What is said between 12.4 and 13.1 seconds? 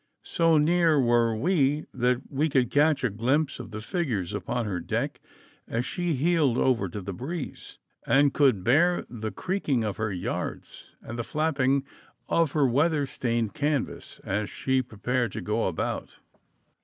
her weather